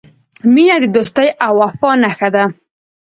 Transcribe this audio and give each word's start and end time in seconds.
•مینه 0.53 0.75
د 0.83 0.85
دوستۍ 0.95 1.29
او 1.45 1.53
وفا 1.61 1.91
نښه 2.03 2.29
ده. 2.35 2.43